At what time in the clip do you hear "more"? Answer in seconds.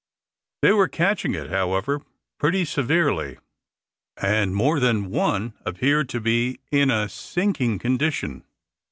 4.55-4.79